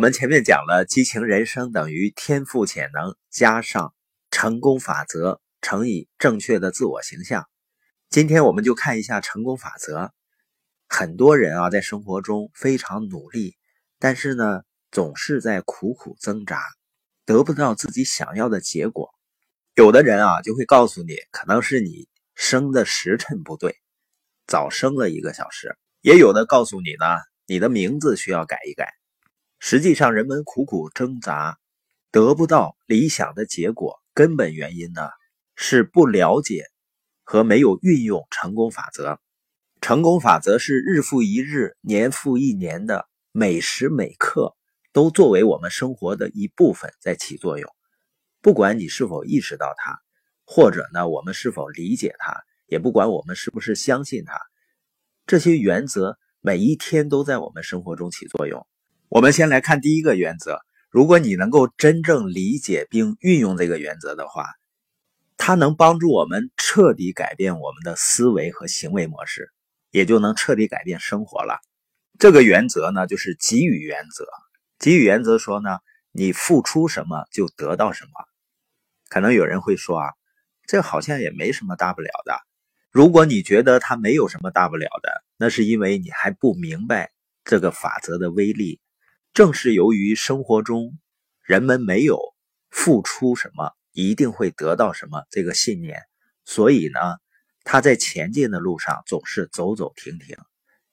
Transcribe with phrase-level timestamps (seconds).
[0.00, 3.94] 我们前面讲了，激情人生等于天赋潜能加上
[4.30, 7.46] 成功法则乘以正确的自我形象。
[8.08, 10.10] 今天我们就看一下成功法则。
[10.88, 13.58] 很多人啊，在生活中非常努力，
[13.98, 16.62] 但是呢，总是在苦苦挣扎，
[17.26, 19.10] 得不到自己想要的结果。
[19.74, 23.76] 有的人啊，就会告诉你，可能是你生的时辰不对，
[24.46, 25.68] 早生了一个小时；
[26.00, 27.04] 也有的告诉你呢，
[27.46, 28.88] 你的名字需要改一改。
[29.62, 31.58] 实际上，人们苦苦挣扎，
[32.10, 35.02] 得不到理想的结果，根本原因呢，
[35.54, 36.64] 是不了解
[37.24, 39.20] 和没有运用成功法则。
[39.82, 44.56] 成功法则是日复一日、年复一年的，每时每刻
[44.94, 47.70] 都作为我们生活的一部分在起作用。
[48.40, 49.98] 不管你是否意识到它，
[50.46, 52.34] 或者呢，我们是否理解它，
[52.66, 54.40] 也不管我们是不是相信它，
[55.26, 58.66] 这些原则每一天都在我们生活中起作用。
[59.10, 64.46] 我们先来看第一个原则：如果你能够真正理解并运用这个原则的话，
[65.36, 69.50] 它能帮助我们彻底改变我们的思维和行为模式。
[69.90, 71.58] 也就能彻底改变生活了。
[72.20, 74.24] 这个原则呢，就是给予原则。
[74.78, 75.78] 给予原则说呢，
[76.12, 78.10] 你付出什么就得到什么。
[79.08, 80.06] 可能有人会说啊，
[80.68, 82.38] 这好像也没什么大不了的。
[82.92, 87.10] 如果你觉得它没有什么大不了的，那是因为你还不明白
[87.44, 88.80] 这个法则的威力。
[89.32, 90.98] 正是由于生活中
[91.42, 92.18] 人们没有
[92.70, 96.02] 付出什么一定会得到什么这个信念，
[96.44, 96.98] 所以呢。
[97.62, 100.34] 他在前进的路上总是走走停停，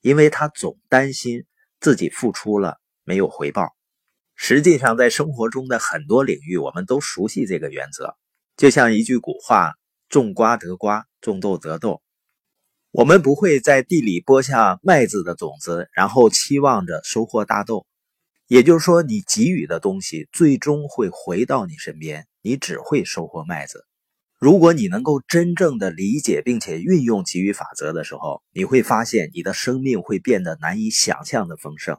[0.00, 1.44] 因为他总担心
[1.80, 3.74] 自己付出了没有回报。
[4.36, 8.16] 实际上，在生活中的很多领域，我们都熟悉这个原则。
[8.56, 9.74] 就像一句古话
[10.08, 12.00] ：“种瓜得瓜，种豆得豆。”
[12.92, 17.86] 我们不会在地里播下麦子的种子，然后期望着收获大豆。
[18.52, 23.86] 也就是说，你给予的东西最终会回到你身边，你只会收获麦子。
[24.38, 31.96] 如果你能够真正的理解并且运用给予法则的时候，你会发现你的生命会变得难以想象的丰盛。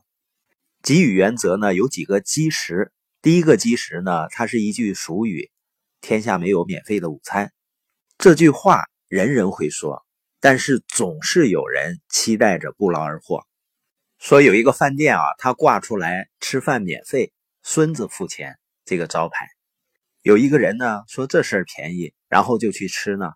[0.83, 2.91] 给予原则呢有几个基石，
[3.23, 5.49] 第一个基石呢，它是一句俗语
[6.01, 7.51] ：“天下没有免费的午餐。”
[8.19, 10.05] 这句话人人会说，
[10.39, 13.43] 但是总是有人期待着不劳而获。
[14.23, 19.49] 说有一个饭店啊，他挂出来吃饭免费，孙子付钱这个招牌。
[20.21, 22.13] 有一个人呢说这事儿便宜。
[22.29, 23.33] 然后就去吃呢，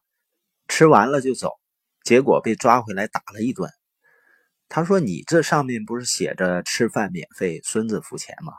[0.70, 1.52] 吃完了就走，
[2.04, 3.70] 结果被抓回来打了一顿。
[4.70, 8.54] 他说：“你这上面不是写着吃饭免费，孙子付钱吗？”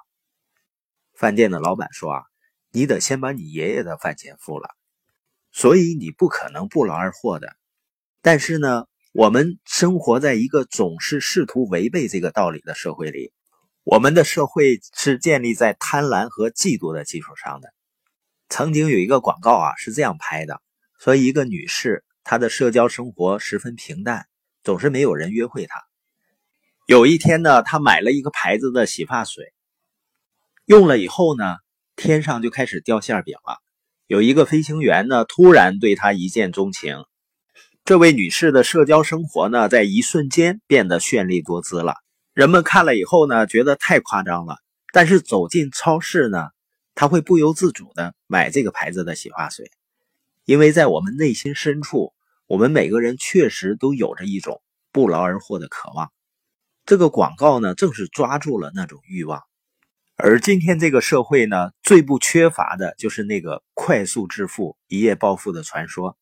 [1.17, 2.23] 饭店的老板说：“啊，
[2.71, 4.69] 你得先把你爷爷的饭钱付了，
[5.51, 7.57] 所以你不可能不劳而获的。
[8.21, 13.33] 但是呢，我们生活在一个总是试图违背这个道理的社会里，
[13.83, 17.73] 我们的社会是建立在贪婪和嫉妒的基础上的。”
[18.51, 20.61] 曾经有一个广告啊，是这样拍的：
[21.01, 24.27] 说一个女士，她的社交生活十分平淡，
[24.63, 25.83] 总是没有人约会她。
[26.87, 29.55] 有一天呢，她买了一个牌子的洗发水，
[30.67, 31.57] 用了以后呢，
[31.97, 33.57] 天上就开始掉馅饼了。
[34.07, 37.05] 有一个飞行员呢，突然对她一见钟情。
[37.89, 41.95] 这位女士的社交生活呢，在一瞬间变得绚丽多姿了。
[42.35, 44.59] 人们看了以后呢，觉得太夸张了。
[44.93, 46.49] 但是走进超市呢？
[46.95, 49.71] 她会不由自主的买这个牌子的洗发水，
[50.45, 52.13] 因为在我们内心深处，
[52.47, 54.61] 我们每个人确实都有着一种
[54.93, 56.13] 不劳而获的渴望。
[56.85, 59.45] 这个广告呢，正是抓住了那种欲望。
[60.15, 66.19] 而今天这个社会呢，最不缺乏的就是那个快速致富、一夜暴富的传说。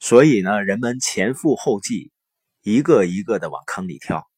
[0.00, 2.12] 所以呢，人们前赴后继，
[2.62, 4.28] 一个一个的往坑里跳，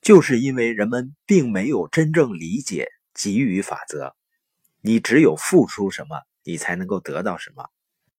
[0.00, 4.14] 就是因为人们并没有真正理解给予法则。
[4.80, 7.68] 你只有付出什么，你才能够得到什么。